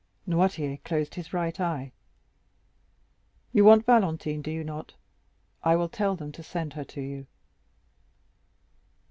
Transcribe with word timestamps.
Noirtier 0.27 0.77
closed 0.83 1.13
his 1.13 1.31
right 1.31 1.59
eye. 1.59 1.91
"You 3.53 3.63
want 3.63 3.85
Valentine, 3.85 4.41
do 4.41 4.49
you 4.49 4.63
not? 4.63 4.95
I 5.63 5.75
will 5.75 5.89
tell 5.89 6.15
them 6.15 6.31
to 6.31 6.41
send 6.41 6.73
her 6.73 6.83
to 6.85 7.01
you." 7.01 7.27